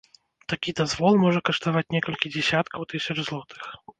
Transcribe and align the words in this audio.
Такі 0.53 0.71
дазвол 0.79 1.19
можа 1.25 1.41
каштаваць 1.49 1.85
некалькі 1.97 2.33
дзесяткаў 2.37 2.87
тысяч 2.95 3.17
злотых. 3.29 3.71